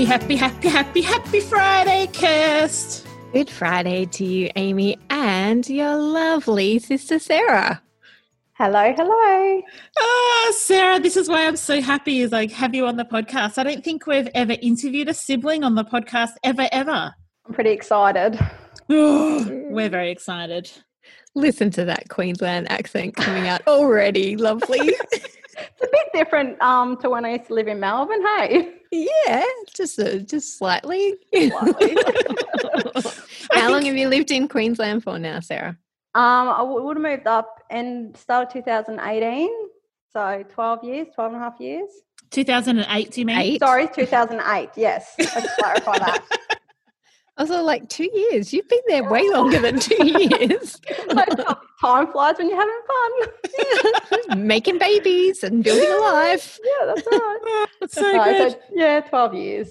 [0.00, 3.06] Happy, happy, happy, happy, happy Friday, Kirst.
[3.34, 7.82] Good Friday to you, Amy, and your lovely sister Sarah.
[8.54, 9.62] Hello, hello.
[9.98, 13.58] Oh, Sarah, this is why I'm so happy is like have you on the podcast.
[13.58, 17.14] I don't think we've ever interviewed a sibling on the podcast ever, ever.
[17.46, 18.40] I'm pretty excited.
[18.88, 20.70] Oh, we're very excited.
[21.34, 24.34] Listen to that Queensland accent coming out already.
[24.34, 24.96] Lovely.
[25.72, 28.74] It's a bit different um, to when I used to live in Melbourne, hey?
[28.90, 29.44] yeah,
[29.74, 31.16] just uh, just slightly.
[31.34, 31.96] Slightly.
[33.52, 35.76] How long have you lived in Queensland for now, Sarah?
[36.14, 39.48] Um, I w- would have moved up and started 2018.
[40.12, 41.88] So 12 years, 12 and a half years.
[42.30, 43.38] 2008, do you mean?
[43.38, 43.60] Eight.
[43.60, 44.70] Sorry, 2008.
[44.76, 46.24] Yes, let's clarify that.
[47.36, 48.52] I was like, two years.
[48.52, 50.80] You've been there way longer than two years.
[51.80, 52.80] Time flies when you're having
[54.28, 54.46] fun.
[54.46, 56.58] Making babies and building a life.
[56.62, 57.66] Yeah, that's right.
[57.80, 58.52] That's so good.
[58.52, 59.70] so, yeah, 12 years.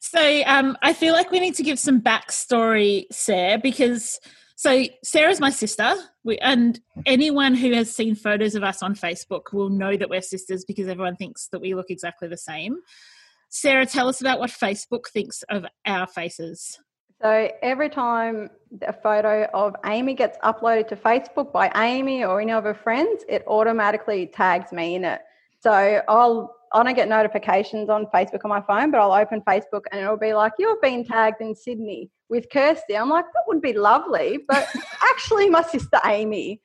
[0.00, 4.20] So um, I feel like we need to give some backstory, Sarah, because
[4.58, 9.52] so Sarah's my sister, we, and anyone who has seen photos of us on Facebook
[9.52, 12.78] will know that we're sisters because everyone thinks that we look exactly the same.
[13.48, 16.78] Sarah, tell us about what Facebook thinks of our faces.
[17.20, 18.50] So every time
[18.82, 23.24] a photo of Amy gets uploaded to Facebook by Amy or any of her friends,
[23.28, 25.20] it automatically tags me in it.
[25.60, 29.84] So I'll I don't get notifications on Facebook on my phone, but I'll open Facebook
[29.90, 32.96] and it'll be like, You've been tagged in Sydney with Kirsty.
[32.96, 34.68] I'm like, that would be lovely, but
[35.10, 36.60] actually my sister Amy.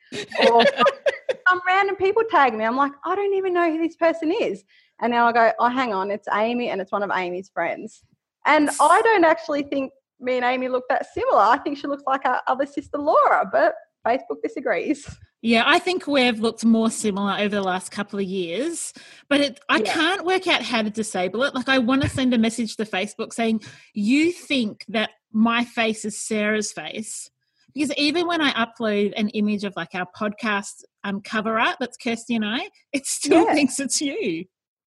[0.51, 0.63] Or
[1.47, 2.65] some random people tag me.
[2.65, 4.63] I'm like, I don't even know who this person is.
[5.03, 8.01] And now I go, Oh, hang on, it's Amy and it's one of Amy's friends.
[8.45, 11.39] And I don't actually think me and Amy look that similar.
[11.41, 13.75] I think she looks like our other sister Laura, but
[14.07, 15.07] Facebook disagrees.
[15.41, 18.93] Yeah, I think we've looked more similar over the last couple of years,
[19.29, 19.93] but it, I Yeah.
[19.93, 21.53] can't work out how to disable it.
[21.53, 23.61] Like, I want to send a message to Facebook saying,
[23.93, 27.29] You think that my face is Sarah's face?
[27.73, 31.97] Because even when I upload an image of like our podcast um, cover art that's
[31.97, 33.53] Kirsty and I, it still Yeah.
[33.53, 34.45] thinks it's you.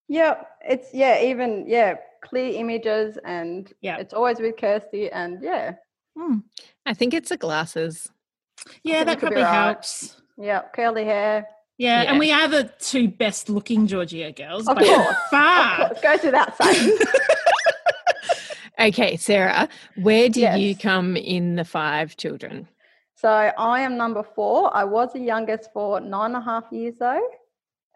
[0.08, 3.96] Yeah, it's yeah, even yeah, clear images and Yeah.
[3.98, 5.74] it's always with Kirsty and yeah.
[6.16, 6.38] Hmm.
[6.86, 8.08] I think it's the glasses.
[8.82, 9.64] Yeah, that could be probably right.
[9.74, 10.20] helps.
[10.38, 11.46] Yeah, curly hair.
[11.78, 12.10] Yeah, Yeah.
[12.10, 15.16] and we are the two best looking Georgio girls Of by course.
[15.30, 15.80] far.
[15.82, 16.98] Of course, goes without saying.
[18.78, 19.68] Okay, Sarah,
[20.02, 22.68] where do you come in the five children?
[23.14, 24.74] so I am number four.
[24.76, 27.26] I was the youngest for nine and a half years though.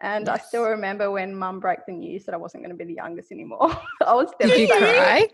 [0.01, 2.85] And I still remember when mum broke the news that I wasn't going to be
[2.91, 3.69] the youngest anymore.
[4.05, 4.97] I was Did you devastated.
[4.97, 5.27] cry?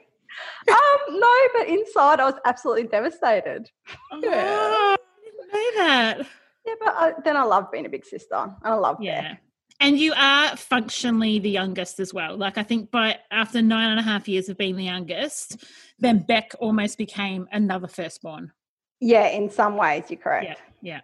[0.69, 3.69] Um, no, but inside I was absolutely devastated.
[4.11, 4.31] Oh, Yeah.
[4.31, 6.28] I didn't know that.
[6.66, 9.22] Yeah, but I, then I love being a big sister, and I love Yeah.
[9.22, 9.41] Beck.
[9.79, 12.35] And you are functionally the youngest as well.
[12.35, 15.63] Like I think by after nine and a half years of being the youngest,
[15.99, 18.51] then Beck almost became another firstborn.
[18.99, 20.59] Yeah, in some ways, you're correct.
[20.81, 21.01] Yeah.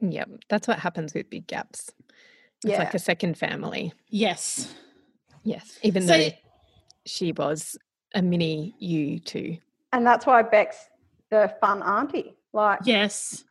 [0.00, 1.90] Yep, that's what happens with big gaps.
[2.64, 2.78] It's Yeah.
[2.78, 3.92] like a second family.
[4.08, 4.74] Yes.
[5.44, 6.30] Yes, even So- though
[7.04, 7.76] she was
[8.14, 9.58] a mini you too.
[9.92, 10.88] And that's why Beck's
[11.30, 12.36] the fun auntie.
[12.52, 13.44] Like Yes.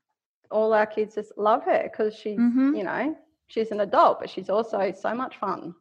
[0.52, 2.78] all our kids just love her because she's, Mhm.
[2.78, 3.18] you know,
[3.48, 5.76] she's an adult, but she's also so much fun.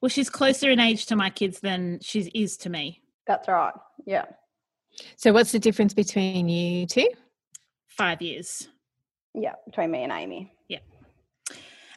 [0.00, 3.02] Well, she's closer in age to my kids than she is to me.
[3.26, 3.74] That's right.
[4.06, 4.26] Yeah.
[5.16, 7.08] So, what's the difference between you two?
[7.86, 8.68] Five years.
[9.34, 9.54] Yeah.
[9.66, 10.52] Between me and Amy.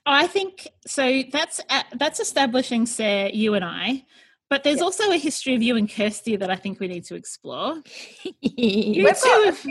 [0.05, 1.23] I think so.
[1.31, 4.05] That's uh, that's establishing, Sarah, you and I.
[4.49, 4.83] But there's Yeah.
[4.83, 7.81] also a history of you and Kirsty that I think we need to explore.
[8.55, 9.65] You We've two have-.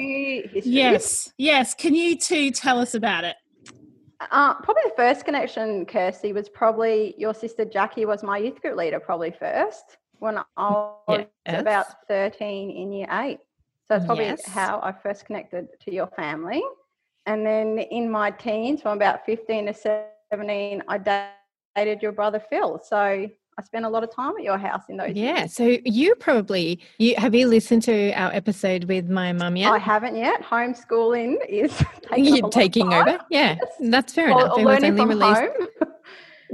[0.64, 1.74] Yes, yes.
[1.74, 3.36] Can you two tell us about it?
[4.30, 8.76] Uh, probably the first connection, Kirsty, was probably your sister Jackie was my youth group
[8.76, 10.44] leader, probably first when I
[11.08, 11.60] was Yes.
[11.60, 13.38] about 13 in year eight.
[13.88, 14.46] So it's probably Yes.
[14.46, 16.62] how I first connected to your family.
[17.26, 19.74] And then in my teens, from about 15 to
[20.43, 20.99] 17, I
[21.76, 22.81] dated your brother Phil.
[22.82, 25.52] So I spent a lot of time at your house in those Yeah, years.
[25.55, 29.70] so you probably you have you listened to our episode with my mum yet?
[29.70, 30.43] I haven't yet.
[30.43, 31.76] Homeschooling is
[32.11, 33.19] taking, You're taking over.
[33.31, 33.76] Yeah, Yes.
[33.81, 34.58] that's fair enough.
[34.58, 35.40] It was only released.
[35.40, 35.69] home.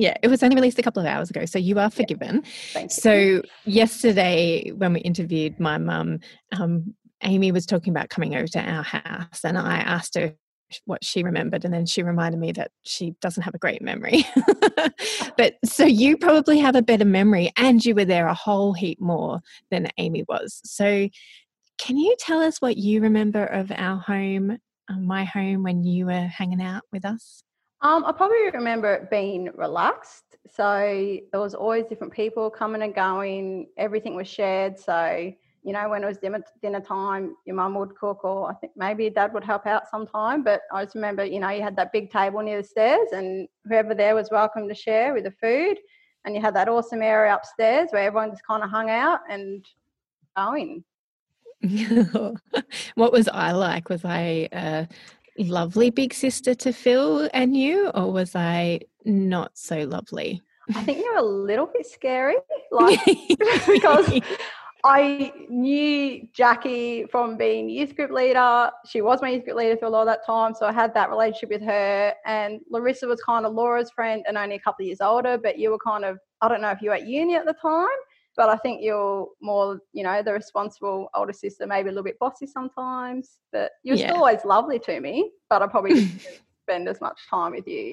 [0.00, 2.44] Yeah, it was only released a couple of hours ago, so you are forgiven.
[2.72, 2.94] Thank you.
[3.02, 6.20] So yesterday, when we interviewed my mum,
[6.56, 6.94] um,
[7.24, 10.36] Amy was talking about coming over to our house, and I asked her
[10.84, 14.26] what she remembered, and then she reminded me that she doesn't have a great memory.
[15.36, 19.00] but so you probably have a better memory, and you were there a whole heap
[19.00, 20.60] more than Amy was.
[20.64, 21.08] So,
[21.78, 24.58] can you tell us what you remember of our home,
[24.90, 27.42] uh, my home, when you were hanging out with us?
[27.80, 30.36] Um, I probably remember it being relaxed.
[30.50, 33.68] So there was always different people coming and going.
[33.76, 34.78] Everything was shared.
[34.78, 35.32] So
[35.62, 38.72] you know, when it was dinner, dinner time, your mum would cook, or I think
[38.76, 40.42] maybe dad would help out sometime.
[40.42, 43.48] But I just remember, you know, you had that big table near the stairs, and
[43.66, 45.78] whoever there was welcome to share with the food.
[46.24, 49.64] And you had that awesome area upstairs where everyone just kind of hung out and
[50.36, 50.84] going.
[52.94, 53.88] what was I like?
[53.88, 54.88] Was I a
[55.38, 60.42] lovely big sister to Phil and you, or was I not so lovely?
[60.74, 62.36] I think you were a little bit scary,
[62.70, 63.00] like
[63.66, 64.20] because
[64.84, 68.70] I knew Jackie from being youth group leader.
[68.86, 70.94] She was my youth group leader for a lot of that time, so I had
[70.94, 72.14] that relationship with her.
[72.24, 75.58] And Larissa was kind of Laura's friend and only a couple of years older, but
[75.58, 77.86] you were kind of I don't know if you were at uni at the time,
[78.36, 82.18] but I think you're more, you know, the responsible older sister, maybe a little bit
[82.20, 83.38] bossy sometimes.
[83.52, 84.10] But you're Yeah.
[84.10, 85.94] still always lovely to me, but I probably
[86.68, 87.92] spend as much time with you.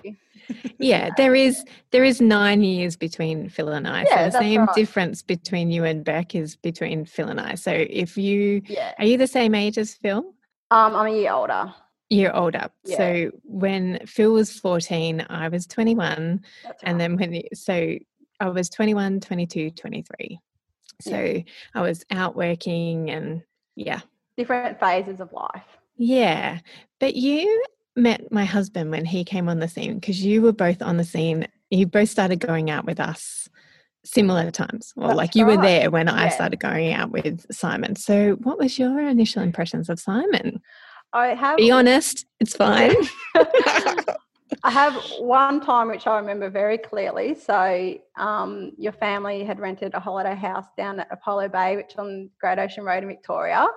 [0.79, 4.03] yeah, there is there is nine years between Phil and I.
[4.03, 4.75] Yeah, so the same right.
[4.75, 7.55] difference between you and Beck is between Phil and I.
[7.55, 8.93] So if you Yeah.
[8.99, 10.33] are you the same age as Phil?
[10.71, 11.73] Um, I'm a year older.
[12.09, 12.69] You're older.
[12.83, 12.97] Yeah.
[12.97, 16.43] So when Phil was 14, I was 21.
[16.63, 16.99] That's And right.
[16.99, 17.95] then when, so
[18.39, 20.39] I was 21, 22, 23.
[21.01, 21.43] So
[21.73, 23.41] I was out working and
[23.75, 24.01] yeah.
[24.37, 25.63] different phases of life.
[25.97, 26.59] Yeah.
[26.99, 27.63] But you
[27.95, 31.03] met my husband when he came on the scene because you were both on the
[31.03, 31.47] scene.
[31.69, 33.49] You both started going out with us
[34.03, 34.93] similar times.
[34.95, 37.95] Or That's like you were there when I started going out with Simon.
[37.95, 40.61] So what was your initial impressions of Simon?
[41.13, 42.95] I have Be honest, it's fine.
[44.63, 47.35] I have one time which I remember very clearly.
[47.35, 52.29] So, um, your family had rented a holiday house down at Apollo Bay, which on
[52.39, 53.67] Great Ocean Road in Victoria,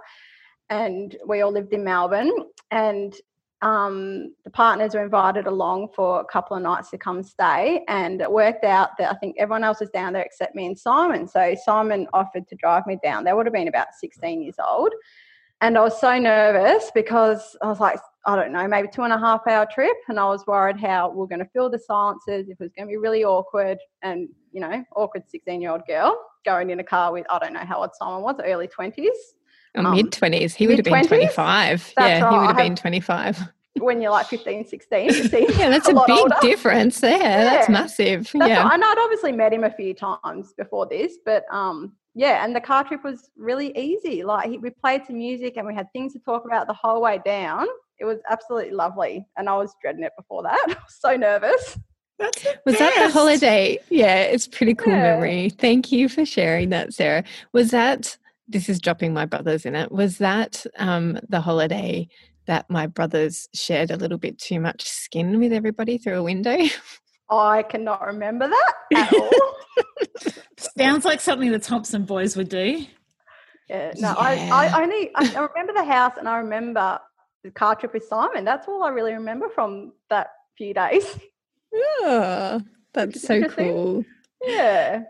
[0.70, 2.32] and we all lived in Melbourne.
[2.70, 3.14] And
[3.62, 8.20] um, the partners were invited along for a couple of nights to come stay, and
[8.20, 11.26] it worked out that I think everyone else was down there except me and Simon.
[11.26, 13.24] So Simon offered to drive me down.
[13.24, 14.92] They would have been about 16 years old.
[15.60, 19.12] And I was so nervous because I was like, I don't know, maybe two and
[19.12, 19.96] a half hour trip.
[20.08, 22.86] And I was worried how we're going to fill the silences, if it was going
[22.86, 23.78] to be really awkward.
[24.02, 27.54] And, you know, awkward 16 year old girl going in a car with, I don't
[27.54, 29.08] know how old Simon was, early 20s.
[29.86, 30.54] Um, mid 20s.
[30.54, 31.92] He would have been 25.
[31.96, 33.38] That's yeah, he would have been 25.
[33.78, 36.34] When you're like 15, 16, you see Yeah, that's a, lot big older.
[36.42, 37.18] difference there.
[37.18, 37.72] That's Yeah.
[37.72, 38.22] massive.
[38.24, 38.62] That's yeah.
[38.64, 38.74] right.
[38.74, 42.60] And I'd obviously met him a few times before this, but um, yeah, and the
[42.60, 44.24] car trip was really easy.
[44.24, 47.00] Like he, we played some music and we had things to talk about the whole
[47.00, 47.66] way down.
[48.00, 50.58] It was absolutely lovely, and I was dreading it before that.
[50.68, 51.78] I was so nervous.
[52.18, 53.78] That's Was that the holiday?
[53.90, 55.14] Yeah, it's pretty cool Yeah.
[55.14, 55.50] memory.
[55.50, 57.22] Thank you for sharing that, Sarah.
[57.52, 58.16] Was that
[58.48, 59.92] this is dropping my brothers in it?
[59.92, 62.08] Was that um, the holiday
[62.46, 66.56] that my brothers shared a little bit too much skin with everybody through a window?
[67.30, 69.30] I cannot remember that at all.
[70.78, 72.86] Sounds like something the Thompson boys would do.
[73.68, 74.48] Yeah, no, Yeah.
[74.50, 76.98] I, I only I, I remember the house and I remember
[77.44, 78.44] the car trip with Simon.
[78.44, 81.04] That's all I really remember from that few days.
[81.74, 82.62] oh,
[82.94, 84.04] that's so cool.
[84.42, 85.02] Yeah.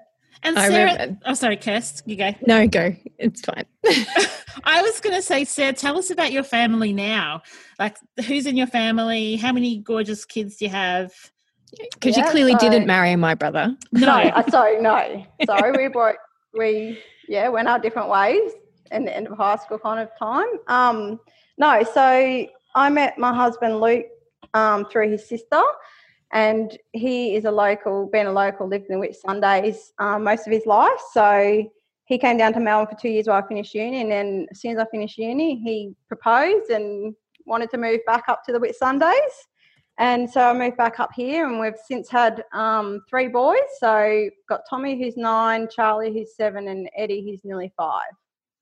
[0.43, 2.35] And I Sarah, remember- oh, sorry, Kirst, you go.
[2.47, 2.95] No, go.
[3.19, 3.65] It's fine.
[4.65, 7.43] I was going to say, Sarah, tell us about your family now.
[7.79, 9.37] Like, who's in your family?
[9.37, 11.13] How many gorgeous kids do you have?
[11.95, 13.77] Because you clearly so- didn't marry my brother.
[13.93, 15.27] No, uh, sorry, no.
[15.47, 16.17] Sorry, we brought
[16.55, 18.53] we yeah went our different ways
[18.91, 20.47] in the end of high school kind of time.
[20.67, 21.21] Um,
[21.59, 24.07] no, so I met my husband Luke
[24.55, 25.61] um, through his sister,
[26.33, 30.53] and he is a local, been a local, lived in the Whitsundays um, most of
[30.53, 31.01] his life.
[31.13, 31.65] So
[32.05, 34.61] he came down to Melbourne for two years while I finished uni, and then as
[34.61, 37.15] soon as I finished uni, he proposed and
[37.47, 39.13] wanted to move back up to the Whitsundays.
[39.99, 43.59] And so I moved back up here, and we've since had um, three boys.
[43.81, 48.13] So got Tommy, who's nine, Charlie, who's seven, and Eddie, who's nearly five.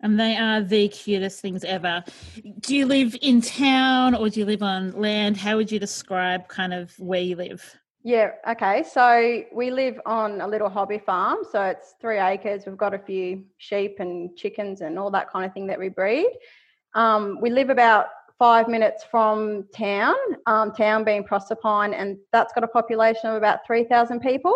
[0.00, 2.04] And they are the cutest things ever.
[2.60, 5.36] Do you live in town or do you live on land?
[5.36, 7.76] How would you describe kind of where you live?
[8.02, 8.84] Yeah, okay.
[8.84, 11.38] So we live on a little hobby farm.
[11.50, 12.64] So it's three acres.
[12.66, 15.88] We've got a few sheep and chickens and all that kind of thing that we
[15.88, 16.30] breed.
[16.94, 18.06] Um, we live about
[18.38, 20.14] five minutes from town,
[20.46, 24.54] um, town being Proserpine, and that's got a population of about 3,000 people.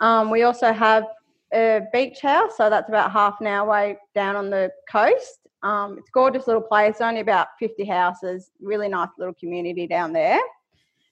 [0.00, 1.06] Um, we also have
[1.54, 5.46] a beach house, so that's about half an hour way down on the coast.
[5.62, 10.40] Um, it's gorgeous little place, only about 50 houses, really nice little community down there.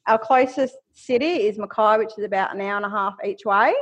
[0.07, 3.75] Our closest city is Mackay, which is about an hour and a half each way.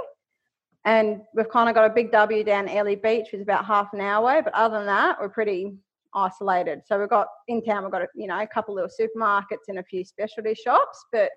[0.84, 3.92] And we've kind of got a big W down Airlie Beach, which is about half
[3.92, 4.40] an hour away.
[4.42, 5.76] But other than that, we're pretty
[6.14, 6.82] isolated.
[6.86, 9.78] So we've got in town, we've got a, you know a couple little supermarkets and
[9.78, 11.04] a few specialty shops.
[11.12, 11.30] But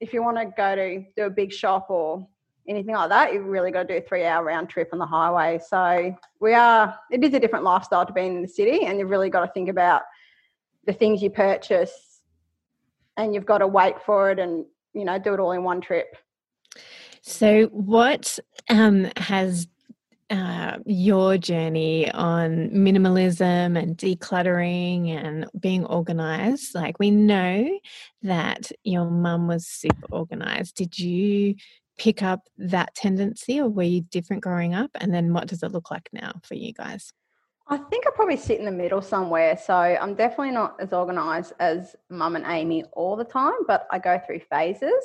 [0.00, 2.26] if you want to go to do a big shop or
[2.70, 5.06] anything like that, you've really got to do a three hour round trip on the
[5.06, 5.60] highway.
[5.68, 9.10] So we are, it is a different lifestyle to being in the city, and you've
[9.10, 10.02] really got to think about
[10.86, 12.20] the things you purchase
[13.16, 15.80] and you've got to wait for it and, you know, do it all in one
[15.80, 16.16] trip.
[17.22, 18.38] So, what
[18.70, 19.66] um, has
[20.30, 26.74] uh, your journey on minimalism and decluttering and being organized?
[26.74, 27.78] Like, we know
[28.22, 30.76] that your mum was super organized.
[30.76, 31.56] Did you
[32.00, 34.90] pick up that tendency or were you different growing up?
[34.94, 37.12] And then what does it look like now for you guys?
[37.68, 39.54] I think I probably sit in the middle somewhere.
[39.58, 43.98] So I'm definitely not as organized as mum and Amy all the time, but I
[43.98, 45.04] go through phases.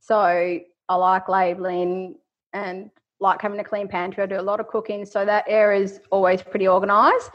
[0.00, 2.16] So I like labeling
[2.52, 4.22] and like having a clean pantry.
[4.22, 5.06] I do a lot of cooking.
[5.06, 7.30] So that area is always pretty organized.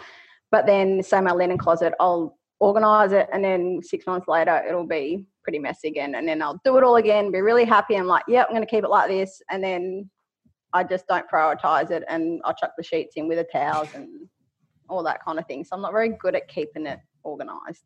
[0.51, 4.85] But then, say, my linen closet, I'll organize it and then six months later, it'll
[4.85, 6.15] be pretty messy again.
[6.15, 7.95] And then I'll do it all again, be really happy.
[7.95, 9.41] I'm like, yeah, I'm going to keep it like this.
[9.49, 10.09] And then
[10.73, 14.27] I just don't prioritize it and I'll chuck the sheets in with the towels and
[14.89, 15.63] all that kind of thing.
[15.63, 17.83] So I'm not very good at keeping it organized.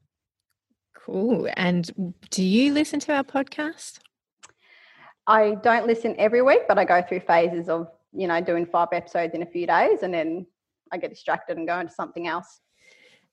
[0.96, 1.50] Cool.
[1.58, 4.00] And do you listen to our podcast?
[5.28, 8.90] I don't listen every week, but I go through phases of, you know, doing five
[8.94, 10.48] episodes in a few days and then
[10.92, 12.62] I get distracted and go into something else.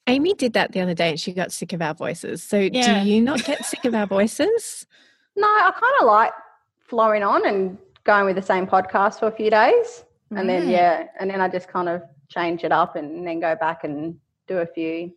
[0.06, 2.42] Amy did that the other day and she got sick of our voices.
[2.42, 3.02] So yeah.
[3.02, 4.86] do you not get sick of our voices?
[5.36, 6.32] No, I kind of like
[6.78, 10.04] flowing on and going with the same podcast for a few days.
[10.30, 10.70] And then, mm.
[10.70, 14.16] yeah, and then I just kind of change it up and then go back and
[14.46, 15.12] do a few.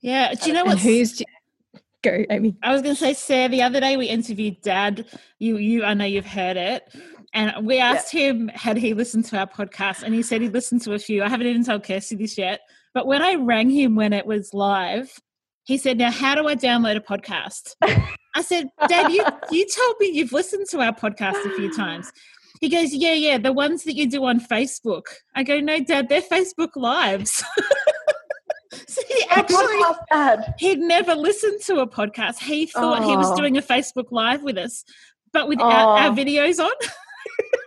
[0.00, 0.34] Yeah.
[0.34, 0.78] Do you know what?
[0.78, 1.22] Who's.
[2.02, 2.54] Go, Amy.
[2.62, 5.06] I was going to say, Sarah, the other day we interviewed Dad.
[5.38, 6.94] You, you, I know you've heard it.
[7.32, 8.28] And we asked yeah.
[8.28, 10.02] him, had he listened to our podcast?
[10.02, 11.22] And he said he'd listened to a few.
[11.22, 12.60] I haven't even told Kirsty this yet.
[12.96, 15.20] But when I rang him when it was live,
[15.64, 17.74] he said, Now, how do I download a podcast?
[18.34, 22.10] I said, Dad, you, you told me you've listened to our podcast a few times.
[22.58, 25.02] He goes, Yeah, yeah, the ones that you do on Facebook.
[25.34, 27.44] I go, No, Dad, they're Facebook Lives.
[28.88, 32.38] so he actually he'd never listened to a podcast.
[32.38, 33.08] He thought oh.
[33.10, 34.84] he was doing a Facebook Live with us,
[35.34, 35.98] but without oh.
[35.98, 36.72] our videos on.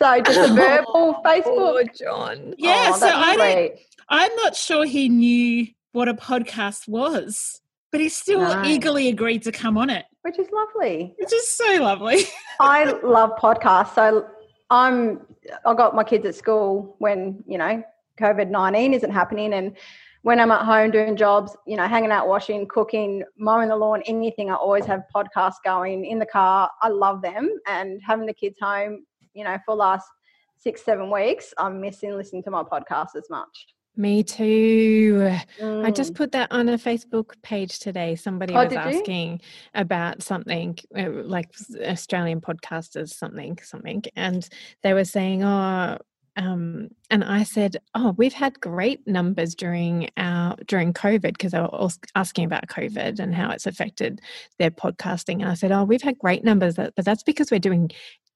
[0.00, 1.44] so just a verbal Facebook.
[1.46, 2.54] Oh, John.
[2.58, 3.72] Yeah, oh, so I don't,
[4.08, 7.60] I'm not sure he knew what a podcast was,
[7.92, 8.62] but he still no.
[8.64, 10.06] eagerly agreed to come on it.
[10.22, 11.14] Which is lovely.
[11.18, 12.24] Which is so lovely.
[12.60, 13.94] I love podcasts.
[13.94, 14.26] So
[14.70, 15.20] I'm
[15.64, 17.82] I got my kids at school when, you know,
[18.20, 19.76] COVID nineteen isn't happening and
[20.22, 24.02] when I'm at home doing jobs, you know, hanging out, washing, cooking, mowing the lawn,
[24.06, 26.70] anything, I always have podcasts going in the car.
[26.82, 27.48] I love them.
[27.66, 30.08] And having the kids home, you know, for last
[30.56, 33.66] six, seven weeks, I'm missing listening to my podcast as much.
[33.96, 35.36] Me too.
[35.58, 35.84] Mm.
[35.84, 38.14] I just put that on a Facebook page today.
[38.14, 39.38] Somebody oh, was asking you?
[39.74, 41.50] about something uh, like
[41.84, 44.48] Australian podcasters, something, something, and
[44.82, 45.98] they were saying, "Oh,
[46.36, 51.60] um, and I said, "Oh, we've had great numbers during our during COVID because they
[51.60, 54.20] were asking about COVID and how it's affected
[54.58, 57.90] their podcasting." And I said, "Oh, we've had great numbers, but that's because we're doing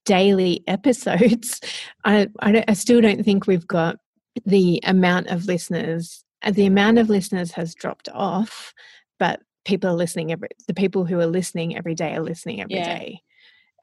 [0.05, 1.61] daily episodes.
[2.05, 3.97] I I, I still don't think we've got
[4.45, 8.75] the amount of listeners, uh, the amount of listeners has dropped off,
[9.19, 10.49] but people are listening every.
[10.67, 12.99] The people who are listening every day are listening every yeah.
[12.99, 13.21] day.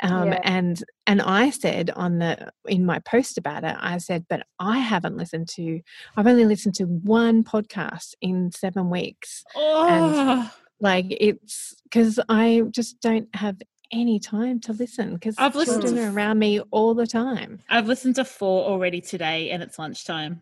[0.04, 0.40] Um, yeah.
[0.44, 4.80] and and I said on the in my post about it, I said, but I
[4.80, 5.80] haven't listened to.
[6.18, 9.88] I've only listened to one podcast in seven weeks, oh.
[9.88, 10.50] and
[10.80, 13.58] like it's because I just don't have
[13.92, 17.60] any time to listen because I've listened to around me all the time.
[17.70, 20.42] I've listened to four already today, and it's lunchtime.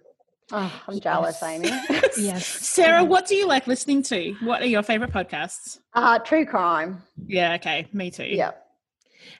[0.51, 1.43] Oh, I'm jealous, yes.
[1.43, 1.69] Amy.
[2.17, 3.03] yes, Sarah.
[3.03, 4.33] What do you like listening to?
[4.41, 5.79] What are your favorite podcasts?
[5.93, 7.03] Uh, true crime.
[7.27, 7.55] Yeah.
[7.55, 7.87] Okay.
[7.93, 8.25] Me too.
[8.25, 8.51] Yeah.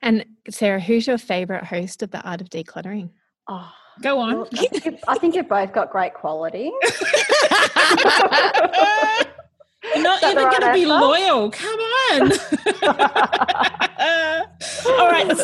[0.01, 3.09] And Sarah, who's your favorite host of the Art of Decluttering?
[3.47, 4.35] Oh, go on.
[4.35, 6.71] Well, I, think I think you've both got great quality.
[9.93, 11.51] You're not even right going to be loyal.
[11.51, 12.31] Come on.
[14.87, 15.37] All right,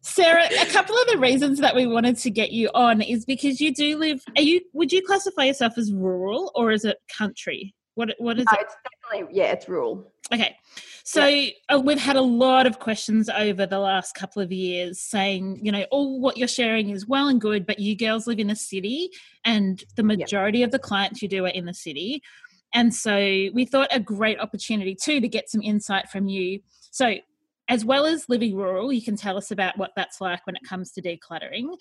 [0.00, 0.46] Sarah.
[0.60, 3.74] A couple of the reasons that we wanted to get you on is because you
[3.74, 4.22] do live.
[4.36, 4.60] Are you?
[4.72, 7.74] Would you classify yourself as rural or is it country?
[7.94, 8.66] What what is No, it?
[8.66, 8.76] it's
[9.10, 10.10] definitely yeah, it's rural.
[10.32, 10.56] Okay.
[11.02, 11.22] So
[11.68, 15.72] uh, we've had a lot of questions over the last couple of years saying, you
[15.72, 18.54] know, all what you're sharing is well and good, but you girls live in a
[18.54, 19.10] city
[19.44, 22.22] and the majority of the clients you do are in the city.
[22.72, 23.16] And so
[23.52, 26.60] we thought a great opportunity too to get some insight from you.
[26.90, 27.14] So
[27.68, 30.62] as well as living rural, you can tell us about what that's like when it
[30.68, 31.76] comes to decluttering,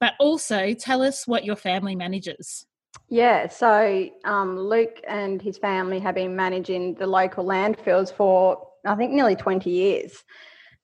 [0.00, 2.66] but also tell us what your family manages.
[3.08, 8.94] Yeah, so um, Luke and his family have been managing the local landfills for I
[8.94, 10.24] think nearly 20 years.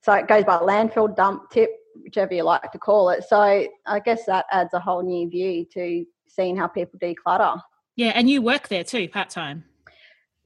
[0.03, 1.71] So it goes by landfill, dump, tip,
[2.03, 3.25] whichever you like to call it.
[3.29, 3.39] So
[3.87, 7.61] I guess that adds a whole new view to seeing how people declutter.
[7.97, 9.65] Yeah, and you work there too, part time.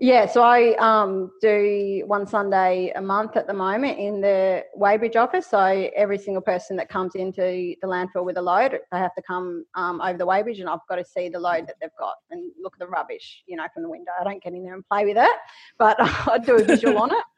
[0.01, 5.15] Yeah, so I um, do one Sunday a month at the moment in the weighbridge
[5.15, 5.47] office.
[5.47, 9.23] So every single person that comes into the landfill with a load, they have to
[9.23, 12.17] come um, over the weighbridge, and I've got to see the load that they've got
[12.31, 14.11] and look at the rubbish, you know, from the window.
[14.21, 15.37] I don't get in there and play with it,
[15.79, 17.25] but I do a visual on it.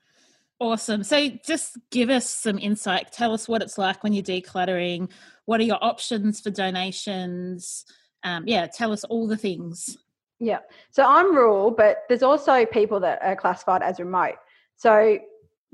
[0.58, 1.04] Awesome.
[1.04, 3.12] So just give us some insight.
[3.12, 5.10] Tell us what it's like when you're decluttering.
[5.44, 7.84] What are your options for donations?
[8.24, 9.96] Um, yeah, tell us all the things.
[10.38, 10.58] Yeah.
[10.90, 14.36] So I'm rural, but there's also people that are classified as remote.
[14.76, 15.18] So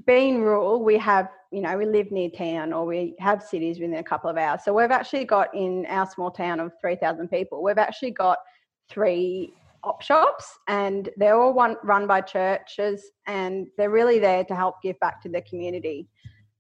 [0.07, 3.97] being rural, we have, you know, we live near town or we have cities within
[3.97, 4.61] a couple of hours.
[4.65, 8.39] So we've actually got in our small town of 3,000 people, we've actually got
[8.89, 9.53] three
[9.85, 14.81] op shops and they're all one, run by churches and they're really there to help
[14.83, 16.09] give back to the community.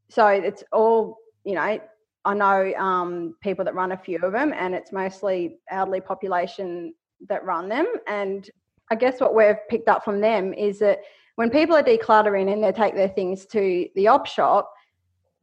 [0.08, 1.78] So it's all, you know,
[2.24, 6.94] I know um, people that run a few of them and it's mostly elderly population
[7.28, 7.86] that run them.
[8.06, 8.48] And
[8.90, 11.00] I guess what we've picked up from them is that
[11.36, 14.72] when people are decluttering and they take their things to the op shop,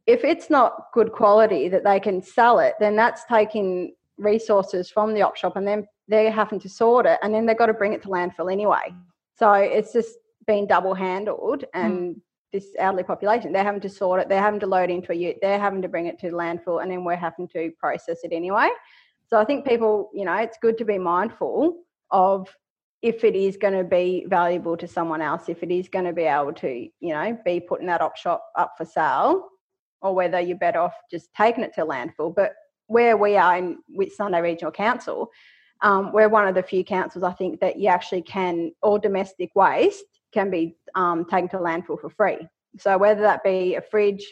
[0.06, 5.14] if it's not good quality that they can sell it, then that's taking resources from
[5.14, 7.74] the op shop and then they're having to sort it and then they've got to
[7.74, 8.94] bring it to landfill anyway.
[9.36, 12.20] So it's just been double handled and mm.
[12.52, 15.36] This elderly population, they're having to sort it, they're having to load into a ute,
[15.40, 18.68] they're having to bring it to landfill and then we're having to process it anyway.
[19.28, 21.76] So I think people, you know, it's good to be mindful
[22.10, 22.48] of
[23.02, 26.12] if it is going to be valuable to someone else, if it is going to
[26.12, 29.48] be able to, you know, be putting that op shop up for sale,
[30.02, 32.34] or whether you're better off just taking it to landfill.
[32.34, 32.54] But
[32.88, 35.30] where we are in Whitsunday Regional Council,
[35.82, 39.54] um, we're one of the few councils I think that you actually can, all domestic
[39.54, 42.38] waste can be um, taken to landfill for free.
[42.78, 44.26] So whether that be a fridge,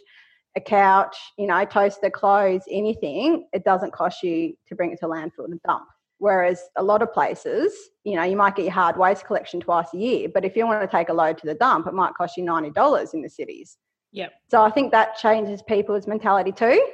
[0.56, 5.06] a couch, you know, toaster, clothes, anything, it doesn't cost you to bring it to
[5.06, 5.86] landfill and dump.
[6.18, 9.86] Whereas a lot of places, you know, you might get your hard waste collection twice
[9.94, 12.14] a year, but if you want to take a load to the dump, it might
[12.14, 13.76] cost you $90 in the cities.
[14.12, 14.32] Yep.
[14.50, 16.84] So I think that changes people's mentality too,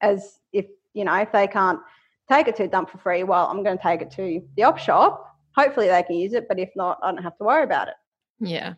[0.00, 1.80] as if, you know, if they can't
[2.30, 4.62] take it to a dump for free, well, I'm going to take it to the
[4.62, 5.24] op shop.
[5.56, 7.94] Hopefully they can use it, but if not, I don't have to worry about it.
[8.40, 8.74] Yeah.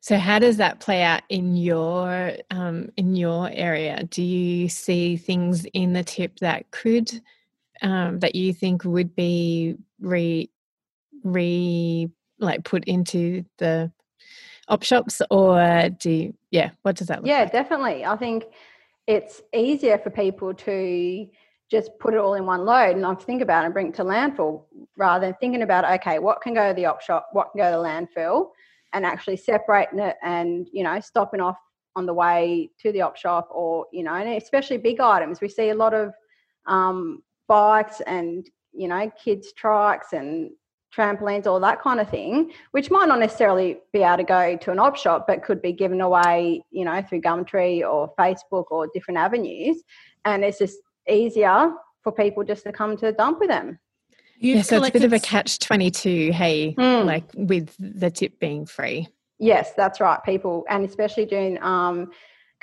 [0.00, 4.02] So how does that play out in your um, in your area?
[4.04, 7.10] Do you see things in the tip that could
[7.82, 10.50] um, that you think would be re
[11.22, 13.92] re like put into the
[14.68, 17.52] op shops or do you, yeah what does that look yeah like?
[17.52, 18.44] definitely i think
[19.06, 21.26] it's easier for people to
[21.70, 23.94] just put it all in one load and I think about it and bring it
[23.94, 24.64] to landfill
[24.96, 27.70] rather than thinking about okay what can go to the op shop what can go
[27.70, 28.50] to landfill
[28.92, 31.58] and actually separating it and you know stopping off
[31.96, 35.40] on the way to the op shop or you know and especially big items.
[35.40, 36.12] We see a lot of
[36.66, 40.50] um, bikes and you know kids trikes and
[40.96, 44.72] trampolines all that kind of thing which might not necessarily be able to go to
[44.72, 48.88] an op shop but could be given away you know through gumtree or facebook or
[48.94, 49.82] different avenues.
[50.24, 51.72] And it's just easier
[52.02, 53.78] for people just to come to the dump with them
[54.42, 57.04] You've yeah, so it's a bit of a catch 22, hey, mm.
[57.04, 59.06] like with the tip being free.
[59.38, 60.18] Yes, that's right.
[60.24, 62.10] People, and especially during um,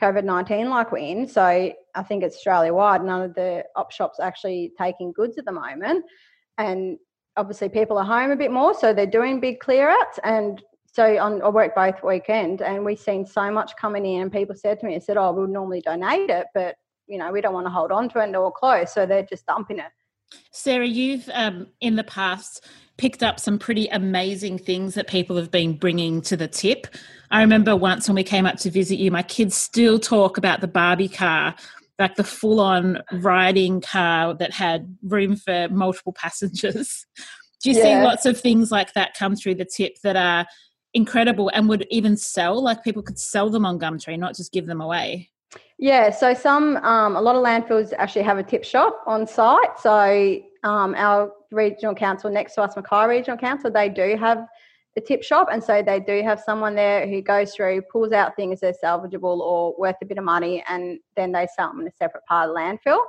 [0.01, 1.27] COVID 19, like we're in.
[1.27, 5.45] So I think it's Australia wide, none of the op shops actually taking goods at
[5.45, 6.03] the moment.
[6.57, 6.97] And
[7.35, 10.19] obviously, people are home a bit more, so they're doing big clear outs.
[10.23, 14.23] And so on, I work both weekend, and we've seen so much coming in.
[14.23, 17.31] And people said to me, I said, Oh, we'll normally donate it, but you know,
[17.31, 18.95] we don't want to hold on to it or close.
[18.95, 19.91] So they're just dumping it.
[20.51, 22.65] Sarah, you've um, in the past
[22.97, 26.87] picked up some pretty amazing things that people have been bringing to the tip.
[27.29, 30.61] I remember once when we came up to visit you, my kids still talk about
[30.61, 31.55] the Barbie car,
[31.99, 37.05] like the full on riding car that had room for multiple passengers.
[37.63, 37.83] Do you yeah.
[37.83, 40.45] see lots of things like that come through the tip that are
[40.93, 42.61] incredible and would even sell?
[42.61, 45.29] Like people could sell them on Gumtree, not just give them away?
[45.79, 49.79] Yeah, so some, um, a lot of landfills actually have a tip shop on site.
[49.79, 54.47] So um, our regional council next to us, Mackay Regional Council, they do have
[54.95, 58.35] the tip shop, and so they do have someone there who goes through, pulls out
[58.35, 61.81] things that are salvageable or worth a bit of money, and then they sell them
[61.81, 63.03] in a separate part of the landfill.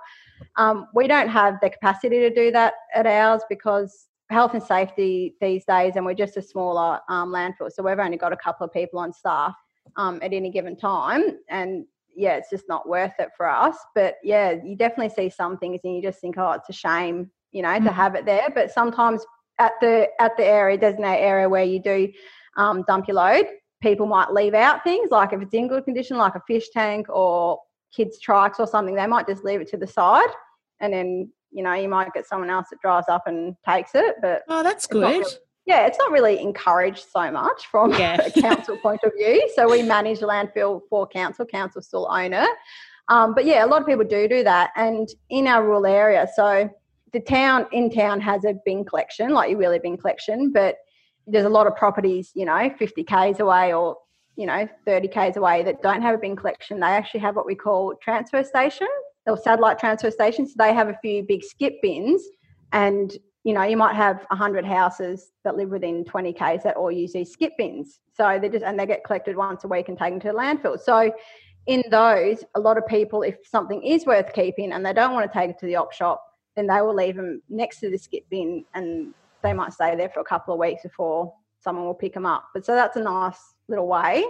[0.56, 5.34] Um, we don't have the capacity to do that at ours because health and safety
[5.40, 8.66] these days, and we're just a smaller um, landfill, so we've only got a couple
[8.66, 9.54] of people on staff
[9.96, 11.86] um, at any given time, and
[12.18, 13.76] yeah, it's just not worth it for us.
[13.94, 17.30] But yeah, you definitely see some things, and you just think, oh, it's a shame,
[17.52, 17.86] you know, mm-hmm.
[17.86, 18.48] to have it there.
[18.54, 19.24] But sometimes
[19.58, 22.12] at the at the area designated area where you do
[22.56, 23.46] um, dump your load,
[23.80, 27.08] people might leave out things like if it's in good condition, like a fish tank
[27.08, 27.60] or
[27.94, 30.28] kids' trikes or something, they might just leave it to the side,
[30.80, 34.16] and then you know, you might get someone else that drives up and takes it.
[34.20, 35.24] But oh, that's good.
[35.68, 38.16] Yeah, it's not really encouraged so much from yeah.
[38.26, 39.50] a council point of view.
[39.54, 41.44] So we manage the landfill for council.
[41.44, 42.48] Council still own it.
[43.10, 44.70] Um, but yeah, a lot of people do do that.
[44.76, 46.70] And in our rural area, so
[47.12, 50.76] the town in town has a bin collection, like your wheelie bin collection, but
[51.26, 53.98] there's a lot of properties, you know, 50 k's away or
[54.36, 56.80] you know 30 k's away that don't have a bin collection.
[56.80, 58.88] They actually have what we call transfer station
[59.26, 60.54] or satellite transfer stations.
[60.54, 62.22] So they have a few big skip bins,
[62.72, 63.12] and
[63.44, 67.12] you know you might have hundred houses that live within 20 k's that all use
[67.12, 68.00] these skip bins.
[68.12, 70.78] So they just and they get collected once a week and taken to the landfill.
[70.78, 71.12] So
[71.66, 75.30] in those, a lot of people, if something is worth keeping and they don't want
[75.30, 76.24] to take it to the op shop,
[76.56, 80.08] then they will leave them next to the skip bin and they might stay there
[80.08, 82.48] for a couple of weeks before someone will pick them up.
[82.54, 84.24] But so that's a nice little way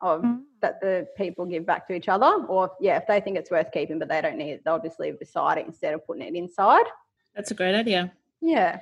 [0.00, 0.40] of mm.
[0.60, 2.44] that the people give back to each other.
[2.48, 4.98] Or yeah, if they think it's worth keeping but they don't need it, they'll just
[4.98, 6.84] leave it beside it instead of putting it inside.
[7.34, 8.12] That's a great idea.
[8.42, 8.80] Yeah.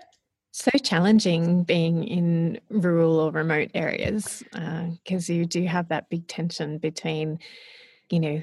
[0.52, 6.26] So challenging being in rural or remote areas because uh, you do have that big
[6.26, 7.38] tension between,
[8.10, 8.42] you know,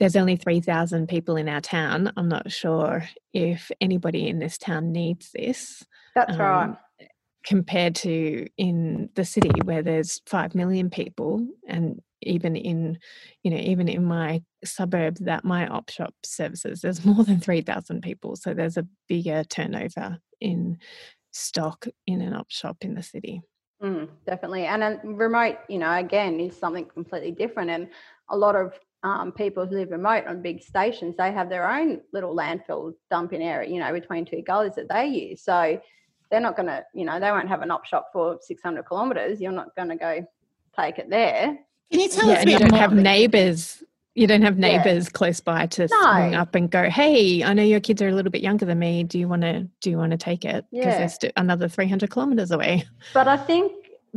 [0.00, 2.12] there's only 3,000 people in our town.
[2.16, 5.84] I'm not sure if anybody in this town needs this.
[6.16, 6.76] That's um, right
[7.48, 12.98] compared to in the city where there's 5 million people and even in
[13.42, 18.02] you know even in my suburb that my op shop services there's more than 3000
[18.02, 20.78] people so there's a bigger turnover in
[21.30, 23.40] stock in an op shop in the city
[23.82, 27.88] mm, definitely and a remote you know again is something completely different and
[28.30, 28.72] a lot of
[29.04, 33.42] um, people who live remote on big stations they have their own little landfill dumping
[33.42, 35.80] area you know between two gullies that they use so
[36.30, 39.40] they're not going to, you know, they won't have an op shop for 600 kilometres.
[39.40, 40.26] You're not going to go
[40.78, 41.58] take it there.
[41.90, 42.40] Can you tell yeah, us?
[42.40, 43.82] And you don't have neighbours.
[44.18, 45.10] You don't have neighbours yeah.
[45.12, 46.14] close by to no.
[46.16, 48.80] ring up and go, "Hey, I know your kids are a little bit younger than
[48.80, 49.04] me.
[49.04, 49.68] Do you want to?
[49.80, 50.64] Do you want to take it?
[50.72, 50.98] Because yeah.
[50.98, 53.72] they're st- another 300 kilometres away." But I think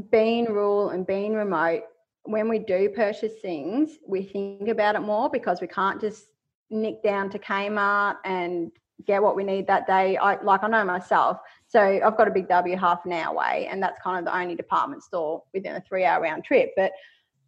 [0.10, 1.84] being rural and being remote,
[2.24, 6.26] when we do purchase things, we think about it more because we can't just
[6.72, 8.72] nick down to Kmart and
[9.06, 10.18] get what we need that day.
[10.18, 11.38] I like I know myself.
[11.68, 14.36] So I've got a big W half an hour away, and that's kind of the
[14.36, 16.72] only department store within a three hour round trip.
[16.76, 16.92] But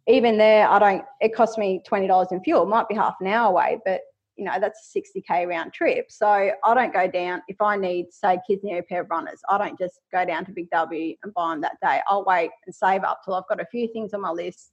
[0.06, 1.04] even there, I don't.
[1.20, 2.62] It costs me twenty dollars in fuel.
[2.62, 4.00] It might be half an hour away, but
[4.36, 6.10] you know that's a sixty k round trip.
[6.10, 9.40] So I don't go down if I need, say, kids need a pair of runners.
[9.48, 12.00] I don't just go down to Big W and buy them that day.
[12.08, 14.72] I'll wait and save up till I've got a few things on my list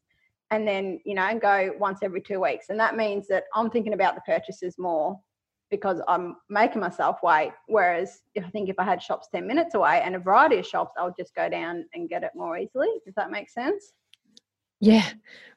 [0.51, 3.93] and then you know go once every two weeks and that means that i'm thinking
[3.93, 5.17] about the purchases more
[5.71, 7.53] because I'm making myself wait.
[7.67, 10.67] Whereas if I think if I had shops 10 minutes away and a variety of
[10.67, 12.89] shops, I'll just go down and get it more easily.
[13.05, 13.93] Does that make sense?
[14.81, 15.07] Yeah,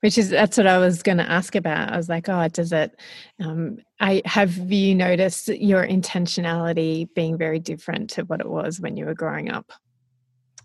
[0.01, 1.91] which is that's what I was going to ask about.
[1.91, 2.95] I was like, oh, does it?
[3.43, 8.99] Um, I have you noticed your intentionality being very different to what it was when
[8.99, 9.73] you were growing up?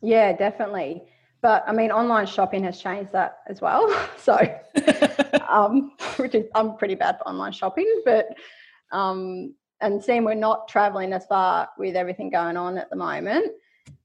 [0.01, 1.03] Yeah, definitely.
[1.41, 3.87] But I mean, online shopping has changed that as well.
[4.19, 4.37] So,
[5.49, 8.27] um, which is I'm pretty bad for online shopping, but
[8.91, 13.53] um, and seeing we're not traveling as far with everything going on at the moment,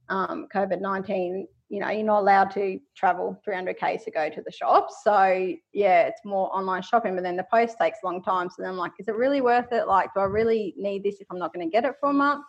[0.08, 4.52] um, COVID 19, you know, you're not allowed to travel 300k to go to the
[4.52, 5.00] shops.
[5.02, 8.48] So, yeah, it's more online shopping, but then the post takes a long time.
[8.48, 9.88] So then I'm like, is it really worth it?
[9.88, 12.12] Like, do I really need this if I'm not going to get it for a
[12.12, 12.44] month?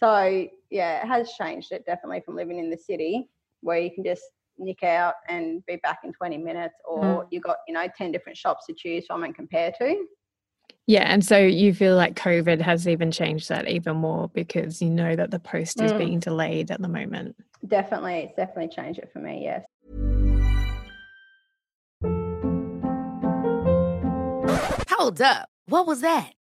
[0.00, 4.02] So, yeah, it has changed it definitely from living in the city where you can
[4.02, 4.24] just
[4.58, 7.26] nick out and be back in 20 minutes, or mm.
[7.30, 10.06] you've got, you know, 10 different shops to choose from and compare to.
[10.86, 14.88] Yeah, and so you feel like COVID has even changed that even more because you
[14.88, 15.98] know that the post is mm.
[15.98, 17.34] being delayed at the moment.
[17.66, 19.64] Definitely, it's definitely changed it for me, yes.
[24.90, 25.48] Hold up.
[25.66, 26.35] What was that?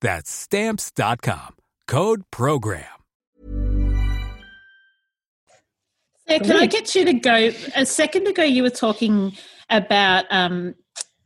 [0.00, 1.56] That's stamps.com.
[1.86, 2.84] Code program.
[6.28, 7.50] Yeah, can I get you to go?
[7.74, 9.32] A second ago, you were talking
[9.70, 10.74] about um,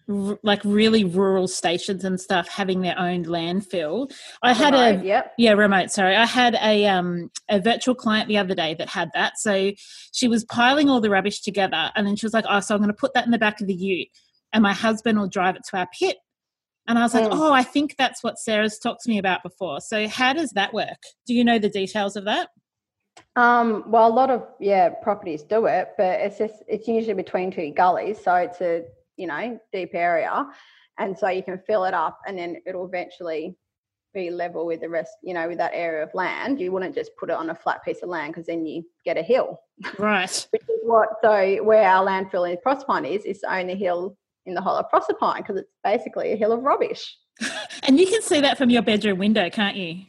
[0.08, 4.12] r- like really rural stations and stuff having their own landfill.
[4.42, 5.32] I had Remote, a yep.
[5.38, 5.90] yeah remote.
[5.90, 9.38] Sorry, I had a um a virtual client the other day that had that.
[9.38, 9.72] So
[10.12, 12.80] she was piling all the rubbish together, and then she was like, "Oh, so I'm
[12.80, 14.08] going to put that in the back of the Ute,
[14.52, 16.18] and my husband will drive it to our pit."
[16.88, 17.38] And I was like, Mm.
[17.38, 20.74] "Oh, I think that's what Sarah's talked to me about before." So how does that
[20.74, 20.98] work?
[21.26, 22.48] Do you know the details of that?
[23.36, 27.50] Um, well, a lot of yeah properties do it, but it's just it's usually between
[27.50, 28.84] two gullies, so it's a
[29.16, 30.46] you know deep area,
[30.98, 33.56] and so you can fill it up, and then it'll eventually
[34.12, 36.60] be level with the rest, you know, with that area of land.
[36.60, 39.16] You wouldn't just put it on a flat piece of land because then you get
[39.16, 39.58] a hill.
[39.98, 40.46] Right.
[40.50, 44.54] Which is what so where our landfill in Proserpine is is the only hill in
[44.54, 47.16] the whole of Proserpine because it's basically a hill of rubbish.
[47.84, 50.04] And you can see that from your bedroom window, can't you?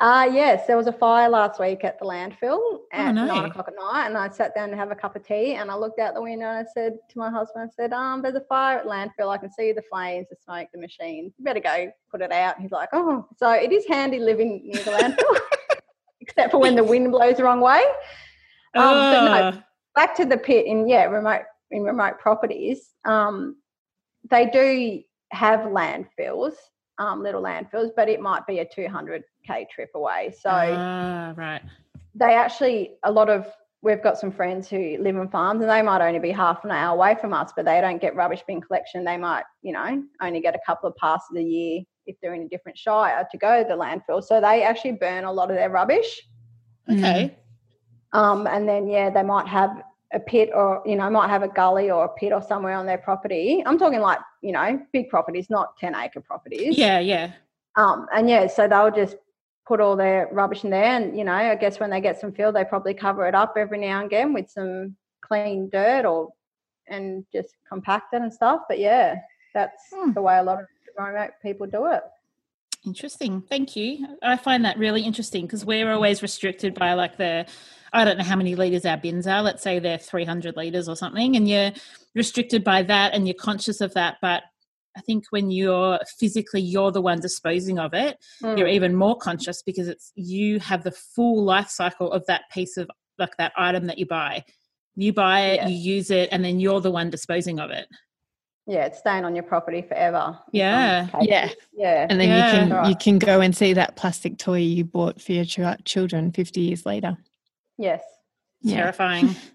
[0.00, 3.24] Uh, yes, there was a fire last week at the landfill at no.
[3.24, 5.70] nine o'clock at night, and I sat down to have a cup of tea, and
[5.70, 8.34] I looked out the window and I said to my husband, I said, um, there's
[8.34, 9.28] a fire at landfill.
[9.28, 11.32] I can see the flames, the smoke, the machine.
[11.38, 12.60] You better go put it out.
[12.60, 14.90] He's like, oh, so it is handy living near the
[15.20, 15.38] landfill,
[16.20, 17.84] except for when the wind blows the wrong way.
[18.74, 19.62] Um, but no, Oh,
[19.94, 23.56] back to the pit in yeah remote in remote properties um,
[24.30, 26.54] they do have landfills
[26.98, 30.32] um, little landfills but it might be a 200k trip away.
[30.38, 31.62] So ah, right.
[32.14, 33.46] they actually a lot of
[33.82, 36.70] we've got some friends who live on farms and they might only be half an
[36.70, 39.04] hour away from us but they don't get rubbish bin collection.
[39.04, 42.42] They might you know only get a couple of passes a year if they're in
[42.42, 44.22] a different shire to go to the landfill.
[44.22, 46.22] So they actually burn a lot of their rubbish.
[46.90, 47.36] Okay.
[48.12, 49.82] um, and then yeah, they might have
[50.12, 52.86] a pit or you know might have a gully or a pit or somewhere on
[52.86, 53.62] their property.
[53.64, 56.76] I'm talking like you know big properties, not ten acre properties.
[56.76, 57.32] Yeah, yeah.
[57.76, 59.16] Um, and yeah, so they'll just
[59.66, 62.32] put all their rubbish in there, and you know I guess when they get some
[62.32, 66.32] fill, they probably cover it up every now and again with some clean dirt or
[66.88, 68.62] and just compact it and stuff.
[68.68, 69.16] But yeah,
[69.54, 70.12] that's Hmm.
[70.12, 70.66] the way a lot of
[70.98, 72.02] remote people do it.
[72.84, 73.42] Interesting.
[73.42, 74.06] Thank you.
[74.22, 77.46] I find that really interesting because we're always restricted by like the,
[77.92, 79.42] I don't know how many litres our bins are.
[79.42, 81.70] Let's say they're 300 litres or something, and you're
[82.14, 84.16] restricted by that and you're conscious of that.
[84.20, 84.42] But
[84.96, 88.72] I think when you're physically, you're the one disposing of it, you're Mm.
[88.72, 92.90] even more conscious because it's you have the full life cycle of that piece of
[93.18, 94.44] like that item that you buy.
[94.96, 95.68] You buy it, Yeah.
[95.68, 97.86] you use it, and then you're the one disposing of it.
[98.66, 100.16] Yeah, it's staying on your property forever.
[100.18, 101.08] Um, yeah.
[101.20, 101.50] Yeah.
[101.72, 102.06] yeah.
[102.08, 102.62] And then Yeah.
[102.64, 105.84] you can you can go and see that plastic toy you bought for your ch-
[105.84, 107.16] children 50 years later.
[107.78, 108.02] Yes.
[108.62, 108.76] Yeah.
[108.76, 109.34] Terrifying.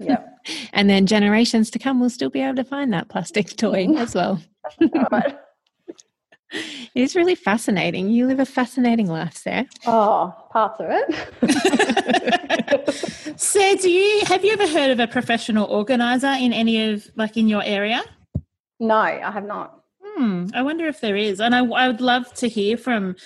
[0.00, 0.18] Yeah.
[0.72, 4.14] And then generations to come will still be able to find that plastic toy as
[4.14, 4.40] well.
[6.94, 8.08] It's really fascinating.
[8.08, 9.66] You live a fascinating life, Sarah.
[9.86, 11.04] Oh, parts of it.
[13.40, 17.36] Sarah, do you have you ever heard of a professional organizer in any of like
[17.36, 18.00] in your area?
[18.80, 19.82] No, I have not.
[20.02, 23.16] Hmm, I wonder if there is, and I, I would love to hear from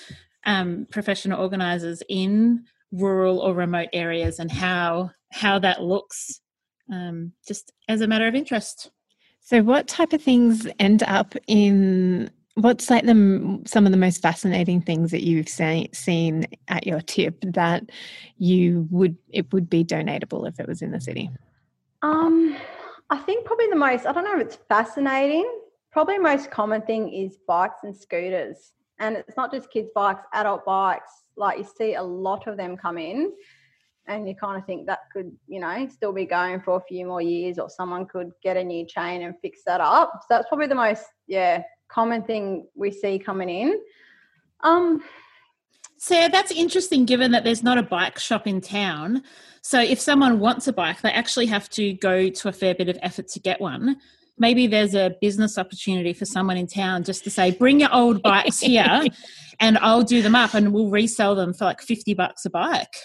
[0.45, 6.41] um, professional organisers in rural or remote areas and how how that looks,
[6.91, 8.91] um, just as a matter of interest.
[9.39, 12.29] So, what type of things end up in?
[12.55, 17.01] What's like the some of the most fascinating things that you've say, seen at your
[17.01, 17.89] tip that
[18.37, 21.31] you would it would be donatable if it was in the city?
[22.03, 22.55] Um,
[23.13, 25.47] I think probably the most, I don't know if it's fascinating,
[25.91, 28.71] probably most common thing is bikes and scooters.
[28.97, 31.11] And it's not just kids' bikes, adult bikes.
[31.37, 33.31] Like you see a lot of them come in
[34.07, 37.05] and you kind of think that could, you know, still be going for a few
[37.05, 40.11] more years or someone could get a new chain and fix that up.
[40.21, 43.79] So that's probably the most, yeah, common thing we see coming in.
[44.61, 45.03] Um,
[46.03, 49.23] Sarah, that's interesting given that there's not a bike shop in town.
[49.61, 52.89] So if someone wants a bike, they actually have to go to a fair bit
[52.89, 53.95] of effort to get one.
[54.37, 58.21] Maybe there's a business opportunity for someone in town just to say, bring your old
[58.21, 59.03] bikes here
[59.61, 62.97] and I'll do them up and we'll resell them for like 50 bucks a bike.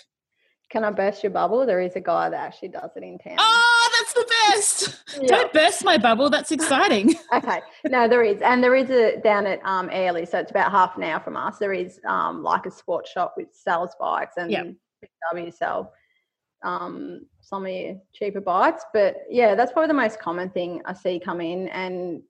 [0.70, 1.64] Can I burst your bubble?
[1.64, 3.36] There is a guy that actually does it in town.
[3.38, 5.02] Oh, that's the best.
[5.20, 5.28] Yeah.
[5.28, 6.28] Don't burst my bubble.
[6.28, 7.14] That's exciting.
[7.32, 7.60] okay.
[7.86, 8.42] No, there is.
[8.42, 11.36] And there is a down at um Airlie, so it's about half an hour from
[11.36, 11.58] us.
[11.58, 14.66] There is um like a sports shop which sells bikes and yep.
[15.00, 15.92] Big W sell
[16.64, 18.84] um some of your cheaper bikes.
[18.92, 22.22] But yeah, that's probably the most common thing I see come in and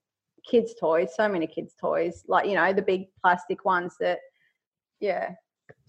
[0.49, 2.23] kids' toys, so many kids' toys.
[2.27, 4.19] Like, you know, the big plastic ones that
[4.99, 5.31] yeah,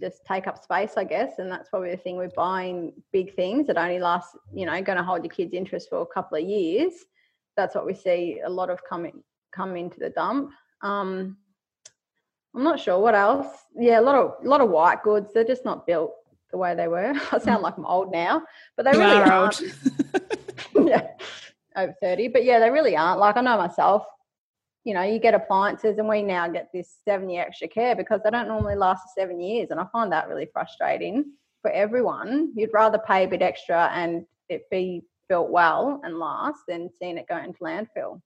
[0.00, 1.38] just take up space, I guess.
[1.38, 4.98] And that's probably the thing with buying big things that only last, you know, going
[4.98, 6.92] to hold your kids' interest for a couple of years.
[7.56, 10.50] That's what we see a lot of coming come into the dump.
[10.82, 11.36] Um,
[12.54, 13.46] I'm not sure what else.
[13.76, 15.32] Yeah, a lot of a lot of white goods.
[15.32, 16.12] They're just not built
[16.50, 17.14] the way they were.
[17.32, 18.42] I sound like I'm old now,
[18.76, 19.60] but they really are aren't.
[20.74, 21.08] yeah,
[21.76, 22.28] over thirty.
[22.28, 23.20] But yeah, they really aren't.
[23.20, 24.04] Like I know myself
[24.85, 28.21] you know, you get appliances and we now get this seven year extra care because
[28.25, 29.69] they don't normally last seven years.
[29.71, 31.25] And I find that really frustrating
[31.62, 32.53] for everyone.
[32.57, 37.19] You'd rather pay a bit extra and it be built well and last than seeing
[37.19, 38.21] it go into landfill.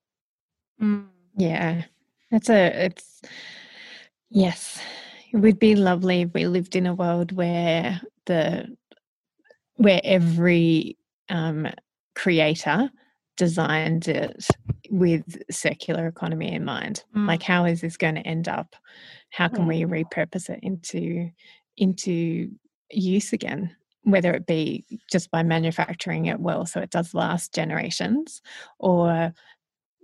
[0.81, 1.83] Mm, yeah.
[2.31, 3.23] It's a, it's,
[4.31, 4.81] yes.
[5.33, 8.77] It would be lovely if we lived in a world where the,
[9.75, 10.97] where every
[11.29, 11.67] um,
[12.15, 12.91] creator
[13.37, 14.47] designed it
[14.91, 17.05] with circular economy in mind.
[17.17, 17.27] Mm.
[17.27, 18.77] like how is this going to end up?
[19.31, 21.31] How can we repurpose it into
[21.77, 22.51] into
[22.91, 23.75] use again?
[24.03, 28.43] Whether it be just by manufacturing it well so it does last generations
[28.79, 29.33] or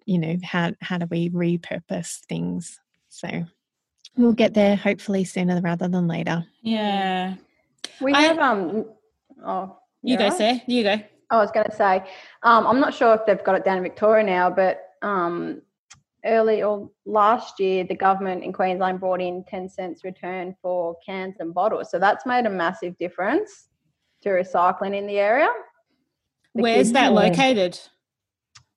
[0.06, 2.80] you know how how do we repurpose things?
[3.08, 3.44] So
[4.16, 6.44] we'll get there hopefully sooner rather than later.
[6.62, 7.34] Yeah.
[8.00, 8.86] We have um
[9.44, 12.04] oh you go say you go I was going to say,
[12.42, 15.62] um, I'm not sure if they've got it down in Victoria now, but um,
[16.24, 21.36] early or last year, the government in Queensland brought in 10 cents return for cans
[21.38, 21.90] and bottles.
[21.90, 23.68] So that's made a massive difference
[24.22, 25.48] to recycling in the area.
[26.52, 27.78] Where's that located?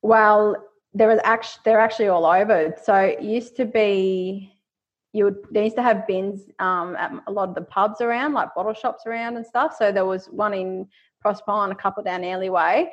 [0.01, 0.55] Well,
[0.93, 2.75] there is actually they're actually all over.
[2.83, 4.53] So it used to be
[5.11, 8.33] you would they used to have bins um, at a lot of the pubs around,
[8.33, 9.75] like bottle shops around and stuff.
[9.77, 10.87] So there was one in
[11.23, 12.91] Proserpine, a couple down Airlie Way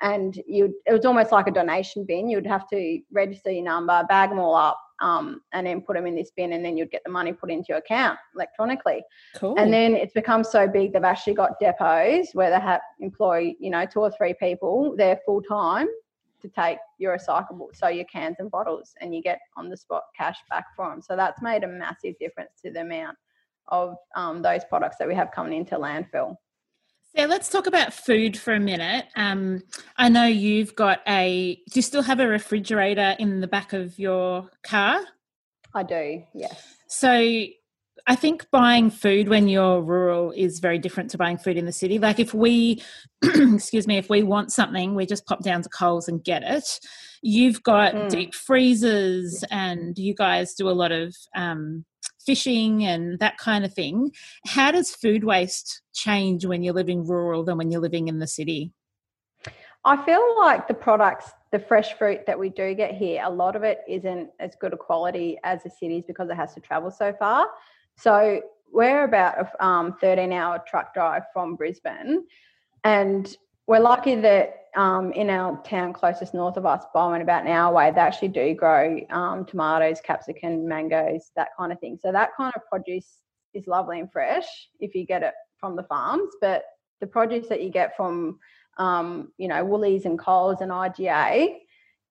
[0.00, 2.28] And you it was almost like a donation bin.
[2.28, 6.06] You'd have to register your number, bag them all up, um, and then put them
[6.06, 9.02] in this bin, and then you'd get the money put into your account electronically.
[9.36, 9.58] Cool.
[9.58, 13.70] And then it's become so big they've actually got depots where they have employ you
[13.70, 15.88] know two or three people there full time
[16.40, 20.04] to take your recyclable, so your cans and bottles, and you get on the spot
[20.16, 21.02] cash back for them.
[21.02, 23.16] So that's made a massive difference to the amount
[23.68, 26.36] of um, those products that we have coming into landfill.
[27.16, 29.06] So let's talk about food for a minute.
[29.16, 29.62] Um,
[29.96, 31.56] I know you've got a.
[31.70, 35.00] Do you still have a refrigerator in the back of your car?
[35.74, 36.22] I do.
[36.34, 36.76] Yes.
[36.88, 37.46] So
[38.10, 41.70] I think buying food when you're rural is very different to buying food in the
[41.70, 42.00] city.
[42.00, 42.82] Like if we,
[43.22, 46.80] excuse me, if we want something, we just pop down to Coles and get it.
[47.22, 48.10] You've got mm.
[48.10, 51.84] deep freezers, and you guys do a lot of um,
[52.26, 54.10] fishing and that kind of thing.
[54.44, 58.26] How does food waste change when you're living rural than when you're living in the
[58.26, 58.72] city?
[59.84, 63.54] I feel like the products, the fresh fruit that we do get here, a lot
[63.54, 66.90] of it isn't as good a quality as the cities because it has to travel
[66.90, 67.46] so far.
[68.00, 68.40] So
[68.72, 72.24] we're about a um, 13 hour truck drive from Brisbane.
[72.84, 73.36] And
[73.66, 77.70] we're lucky that um, in our town closest north of us, Bowen, about an hour
[77.70, 81.98] away, they actually do grow um, tomatoes, capsicum, mangoes, that kind of thing.
[82.00, 83.18] So that kind of produce
[83.52, 84.46] is lovely and fresh
[84.78, 86.30] if you get it from the farms.
[86.40, 86.64] But
[87.00, 88.38] the produce that you get from,
[88.78, 91.56] um, you know, Woolies and Coles and IGA,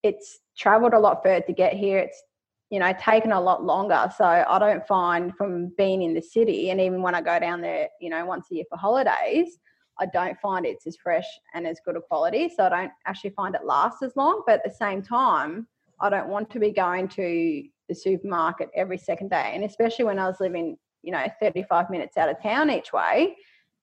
[0.04, 1.98] it's travelled a lot further to get here.
[1.98, 2.22] It's
[2.70, 4.12] you know taken a lot longer.
[4.18, 7.62] So I don't find from being in the city, and even when I go down
[7.62, 9.60] there, you know, once a year for holidays
[10.00, 12.50] I don't find it's as fresh and as good a quality.
[12.50, 14.44] So I don't actually find it lasts as long.
[14.46, 15.68] But at the same time,
[16.00, 19.52] I don't want to be going to the supermarket every second day.
[19.54, 23.36] And especially when I was living, you know, 35 minutes out of town each way,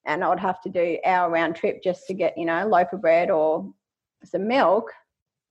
[0.07, 2.93] and I would have to do hour round trip just to get, you know, loaf
[2.93, 3.71] of bread or
[4.25, 4.91] some milk.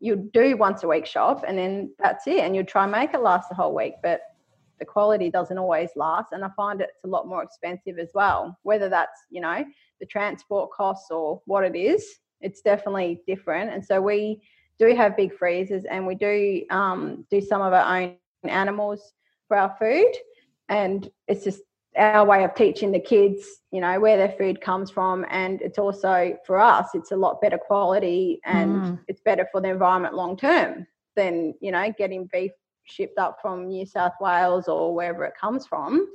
[0.05, 3.13] You'd do once a week shop and then that's it and you'd try and make
[3.13, 4.21] it last the whole week but
[4.77, 8.57] the quality doesn't always last and i find it's a lot more expensive as well.
[8.61, 9.65] Whether that's you know
[9.99, 12.05] the transport costs or what it is
[12.39, 14.41] it's definitely different and so we
[14.77, 19.13] do have big freezers and we do um, do some of our own animals
[19.47, 20.11] for our food
[20.69, 21.61] and it's just
[21.97, 25.25] our way of teaching the kids you know where their food comes from.
[25.29, 28.99] And it's also for us it's a lot better quality and mm.
[29.09, 30.87] it's better for the environment long term
[31.17, 32.51] than you know getting beef
[32.85, 36.07] shipped up from new south wales or wherever it comes from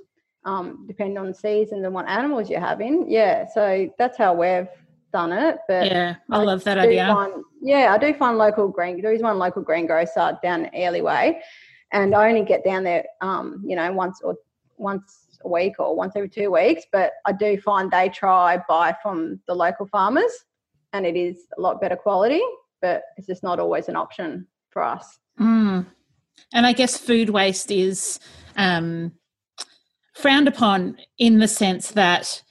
[0.47, 3.11] um, depending on the season and what animals you're having.
[3.11, 4.68] Yeah so that's how we've
[5.12, 5.59] done it.
[5.68, 7.09] But yeah i, I love that idea.
[7.09, 11.03] find, yeah i do find local green there is one local green grocer down Airlie
[11.03, 11.43] Way
[11.93, 14.37] and i only get down there um, you know once or
[14.78, 16.84] once a week or once every two weeks.
[16.93, 20.32] But I do find they try buy from the local farmers
[20.93, 22.43] and it is a lot better quality,
[22.82, 25.18] but it's just not always an option for us.
[25.38, 25.86] Mm.
[26.53, 28.18] And I guess food waste is
[28.57, 29.12] um,
[30.14, 32.43] frowned upon in the sense that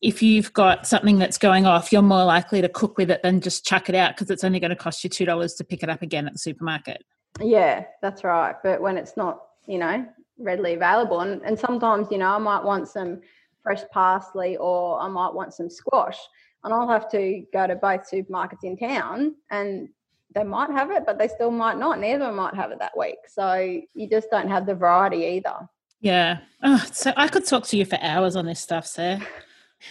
[0.00, 3.40] if you've got something that's going off, you're more likely to cook with it than
[3.40, 5.90] just chuck it out because it's only going to cost you $2 to pick it
[5.90, 7.04] up again at the supermarket.
[7.40, 8.56] Yeah, that's right.
[8.62, 10.06] But when it's not, you know,
[10.40, 11.20] readily available.
[11.20, 13.20] And, and sometimes, you know, I might want some
[13.62, 16.18] fresh parsley or I might want some squash.
[16.64, 19.88] And I'll have to go to both supermarkets in town and
[20.34, 21.98] they might have it, but they still might not.
[21.98, 23.18] Neither of them might have it that week.
[23.26, 25.68] So you just don't have the variety either.
[26.00, 26.38] Yeah.
[26.62, 29.20] Oh, so I could talk to you for hours on this stuff, sir.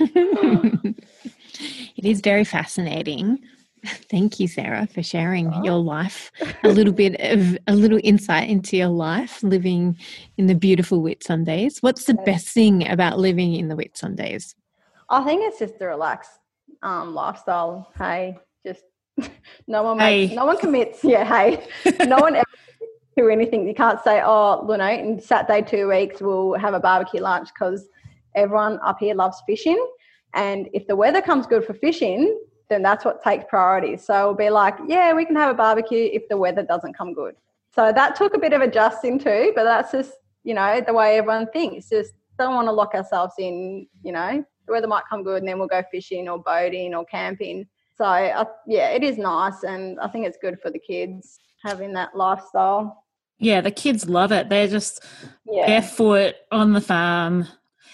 [0.02, 0.72] Oh.
[0.84, 3.40] it is very fascinating.
[4.10, 5.64] Thank you, Sarah, for sharing oh.
[5.64, 6.32] your life.
[6.64, 9.98] A little bit of a little insight into your life living
[10.38, 11.82] in the beautiful Whitsundays.
[11.82, 14.56] What's the best thing about living in the Whitsundays?
[15.10, 16.32] I think it's just the relaxed
[16.84, 17.92] um, lifestyle.
[17.98, 18.84] Hey, just
[19.68, 20.36] no one makes, hey.
[20.36, 21.00] no one commits.
[21.04, 21.68] Yeah, hey,
[22.06, 22.46] no one ever
[23.18, 23.68] do anything.
[23.68, 27.50] You can't say, oh, you know, in Saturday two weeks we'll have a barbecue lunch
[27.54, 27.88] because
[28.36, 29.84] everyone up here loves fishing.
[30.34, 32.40] And if the weather comes good for fishing,
[32.70, 33.98] then that's what takes priority.
[33.98, 37.14] So it'll be like, yeah, we can have a barbecue if the weather doesn't come
[37.14, 37.36] good.
[37.74, 40.14] So that took a bit of adjusting too, but that's just,
[40.44, 41.90] you know, the way everyone thinks.
[41.90, 45.48] Just don't want to lock ourselves in, you know, the weather might come good and
[45.48, 47.68] then we'll go fishing or boating or camping.
[47.98, 51.94] So uh, yeah, it is nice and I think it's good for the kids having
[51.94, 53.04] that lifestyle.
[53.40, 54.50] Yeah, the kids love it.
[54.50, 55.04] They're just
[55.46, 55.66] yeah.
[55.66, 57.48] barefoot on the farm.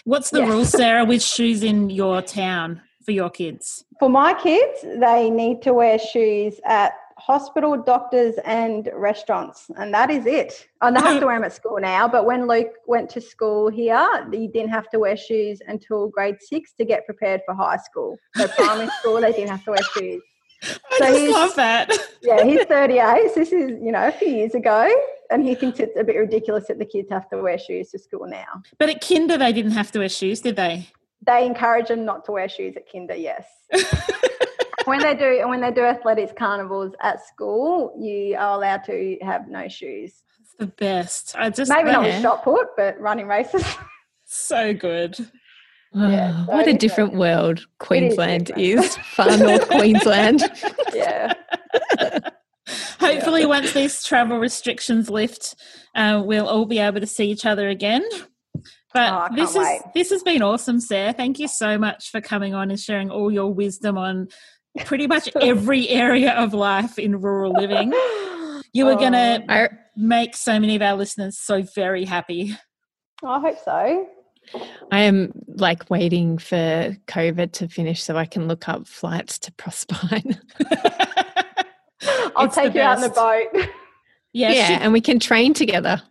[0.03, 0.49] What's the yeah.
[0.49, 2.81] rule, Sarah, with shoes in your town?
[3.05, 3.85] For your kids?
[3.99, 10.11] For my kids, they need to wear shoes at hospital, doctors, and restaurants, and that
[10.11, 10.67] is it.
[10.81, 12.07] And they have to wear them at school now.
[12.07, 16.37] But when Luke went to school here, he didn't have to wear shoes until grade
[16.41, 18.17] six to get prepared for high school.
[18.35, 20.21] So primary school, they didn't have to wear shoes.
[20.63, 21.91] I so just love that.
[22.21, 23.29] yeah, he's 38.
[23.33, 24.89] So this is, you know, a few years ago.
[25.31, 27.99] And he thinks it's a bit ridiculous that the kids have to wear shoes to
[27.99, 28.61] school now.
[28.77, 30.87] But at kinder, they didn't have to wear shoes, did they?
[31.25, 33.15] They encourage them not to wear shoes at kinder.
[33.15, 33.45] Yes.
[34.85, 39.17] when they do, and when they do athletics carnivals at school, you are allowed to
[39.21, 40.23] have no shoes.
[40.41, 41.35] It's the best.
[41.37, 43.65] I just maybe not with shot put, but running races.
[44.25, 45.17] so good.
[45.93, 50.43] yeah, so what a different world Queensland is, is far north Queensland.
[50.93, 51.33] yeah.
[52.99, 53.47] Hopefully, yeah.
[53.47, 55.55] once these travel restrictions lift,
[55.95, 58.03] uh, we'll all be able to see each other again.
[58.95, 61.11] But oh, this is this has been awesome, Sarah.
[61.11, 64.29] Thank you so much for coming on and sharing all your wisdom on
[64.85, 67.91] pretty much every area of life in rural living.
[68.71, 72.55] You were oh, going to make so many of our listeners so very happy.
[73.21, 74.07] Oh, I hope so.
[74.93, 79.51] I am like waiting for COVID to finish so I can look up flights to
[79.51, 80.39] Proserpine.
[82.37, 83.67] I'll it's take you out in the boat.
[84.31, 86.01] Yeah, yeah, she- and we can train together.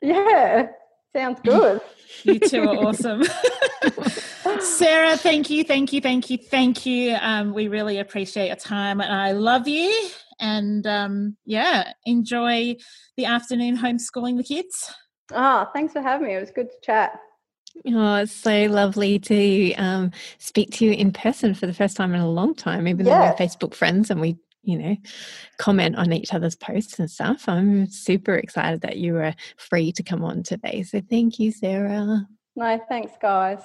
[0.00, 0.68] Yeah,
[1.14, 1.82] sounds good.
[2.24, 3.24] You two are awesome.
[4.60, 7.16] Sarah, thank you, thank you, thank you, thank you.
[7.20, 10.08] Um, we really appreciate your time and I love you.
[10.40, 12.76] And um, yeah, enjoy
[13.16, 14.92] the afternoon homeschooling the kids.
[15.32, 16.34] Oh, thanks for having me.
[16.34, 17.18] It was good to chat.
[17.86, 22.14] Oh, it's so lovely to um, speak to you in person for the first time
[22.14, 24.96] in a long time, even though we're Facebook friends and we you know,
[25.58, 27.48] comment on each other's posts and stuff.
[27.48, 30.82] I'm super excited that you were free to come on today.
[30.82, 32.26] So thank you, Sarah.
[32.54, 33.60] No, thanks, guys.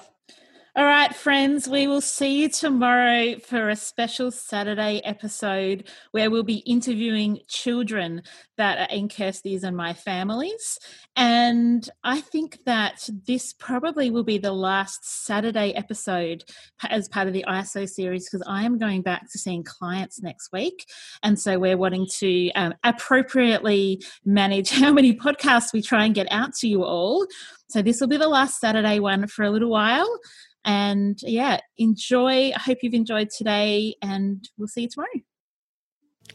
[0.78, 6.44] All right, friends, we will see you tomorrow for a special Saturday episode where we'll
[6.44, 8.22] be interviewing children
[8.58, 10.78] that are in Kirsty's and my families.
[11.16, 16.44] And I think that this probably will be the last Saturday episode
[16.88, 20.52] as part of the ISO series because I am going back to seeing clients next
[20.52, 20.86] week.
[21.24, 26.28] And so we're wanting to um, appropriately manage how many podcasts we try and get
[26.30, 27.26] out to you all.
[27.68, 30.08] So this will be the last Saturday one for a little while.
[30.68, 32.50] And yeah, enjoy.
[32.50, 35.08] I hope you've enjoyed today, and we'll see you tomorrow.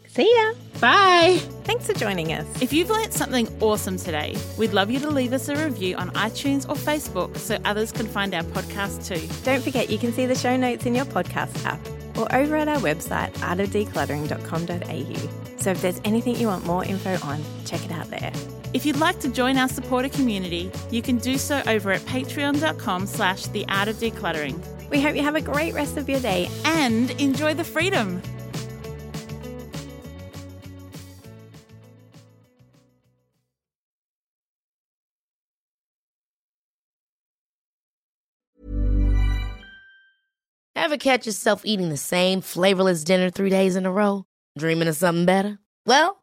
[0.07, 0.53] See ya.
[0.81, 1.37] Bye.
[1.65, 2.47] Thanks for joining us.
[2.59, 6.09] If you've learnt something awesome today, we'd love you to leave us a review on
[6.11, 9.21] iTunes or Facebook so others can find our podcast too.
[9.43, 11.79] Don't forget you can see the show notes in your podcast app
[12.17, 15.61] or over at our website artofdecluttering.com.au.
[15.61, 18.31] So if there's anything you want more info on, check it out there.
[18.73, 23.05] If you'd like to join our supporter community, you can do so over at patreon.com
[23.05, 24.59] slash the art of decluttering.
[24.89, 28.21] We hope you have a great rest of your day and enjoy the freedom.
[40.75, 44.25] Ever catch yourself eating the same flavorless dinner three days in a row?
[44.57, 45.59] Dreaming of something better?
[45.85, 46.22] Well,